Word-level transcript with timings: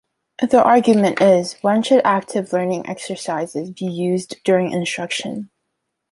The 0.41 0.59
argument 0.63 1.21
is 1.21 1.57
"when 1.61 1.83
should 1.83 2.01
active 2.03 2.51
learning 2.53 2.87
exercises 2.89 3.69
be 3.69 3.85
used 3.85 4.37
during 4.43 4.71
instruction?". 4.71 5.51